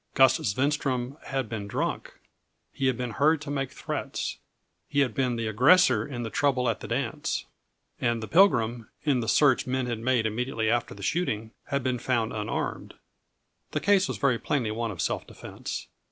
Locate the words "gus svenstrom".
0.15-1.15